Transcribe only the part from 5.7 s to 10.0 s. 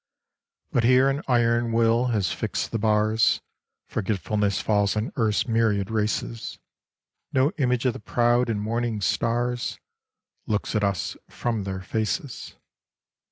races: No image of the proud and morning stars